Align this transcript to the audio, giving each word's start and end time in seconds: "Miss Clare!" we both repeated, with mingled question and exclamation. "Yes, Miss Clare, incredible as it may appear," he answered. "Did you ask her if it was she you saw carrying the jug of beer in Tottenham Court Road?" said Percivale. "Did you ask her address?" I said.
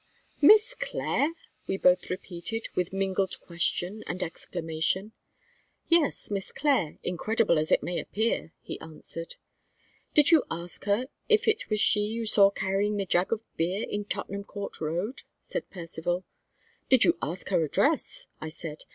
"Miss 0.41 0.73
Clare!" 0.73 1.33
we 1.67 1.77
both 1.77 2.09
repeated, 2.09 2.69
with 2.73 2.91
mingled 2.91 3.39
question 3.39 4.03
and 4.07 4.23
exclamation. 4.23 5.11
"Yes, 5.89 6.31
Miss 6.31 6.51
Clare, 6.51 6.97
incredible 7.03 7.59
as 7.59 7.71
it 7.71 7.83
may 7.83 7.99
appear," 7.99 8.51
he 8.63 8.79
answered. 8.79 9.35
"Did 10.15 10.31
you 10.31 10.43
ask 10.49 10.85
her 10.85 11.05
if 11.29 11.47
it 11.47 11.69
was 11.69 11.79
she 11.79 11.99
you 11.99 12.25
saw 12.25 12.49
carrying 12.49 12.97
the 12.97 13.05
jug 13.05 13.31
of 13.31 13.41
beer 13.57 13.85
in 13.87 14.05
Tottenham 14.05 14.43
Court 14.43 14.81
Road?" 14.81 15.21
said 15.39 15.69
Percivale. 15.69 16.25
"Did 16.89 17.03
you 17.03 17.19
ask 17.21 17.49
her 17.49 17.63
address?" 17.63 18.25
I 18.41 18.49
said. 18.49 18.85